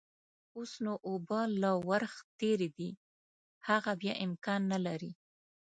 [0.55, 2.89] اوس نو اوبه له ورخ تېرې دي،
[3.67, 5.11] هغه بيا امکان نلري.